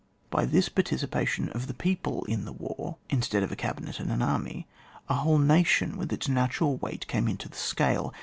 By 0.31 0.45
this 0.47 0.67
participation 0.67 1.49
of 1.49 1.67
the 1.67 1.75
people 1.75 2.23
in 2.25 2.45
the 2.45 2.51
war 2.51 2.97
instead 3.11 3.43
of 3.43 3.51
a 3.51 3.55
cabinet 3.55 3.99
and 3.99 4.11
an 4.11 4.23
army, 4.23 4.65
a 5.07 5.13
whole 5.13 5.37
nation 5.37 5.95
with 5.95 6.11
its 6.11 6.27
natu 6.27 6.59
ral 6.61 6.77
weight 6.77 7.05
came 7.05 7.27
into 7.27 7.47
the 7.47 7.55
scale. 7.55 8.11